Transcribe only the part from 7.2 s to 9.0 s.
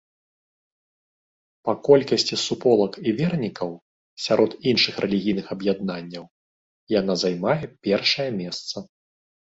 займае першае месца.